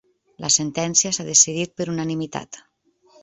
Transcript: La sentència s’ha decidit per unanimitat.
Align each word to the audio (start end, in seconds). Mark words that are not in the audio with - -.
La 0.43 0.49
sentència 0.55 1.11
s’ha 1.17 1.27
decidit 1.27 1.77
per 1.81 1.87
unanimitat. 1.95 2.61